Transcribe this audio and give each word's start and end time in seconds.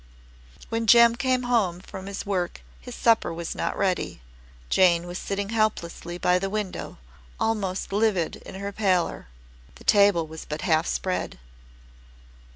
When 0.69 0.87
Jem 0.87 1.15
came 1.15 1.43
home 1.43 1.79
from 1.79 2.07
his 2.07 2.25
work 2.25 2.63
his 2.79 2.95
supper 2.95 3.31
was 3.31 3.53
not 3.53 3.77
ready. 3.77 4.23
Jane 4.67 5.05
was 5.05 5.19
sitting 5.19 5.49
helplessly 5.49 6.17
by 6.17 6.39
the 6.39 6.49
window, 6.49 6.97
almost 7.39 7.93
livid 7.93 8.37
in 8.37 8.55
her 8.55 8.71
pallor. 8.71 9.27
The 9.75 9.83
table 9.83 10.25
was 10.25 10.43
but 10.43 10.61
half 10.61 10.87
spread. 10.87 11.37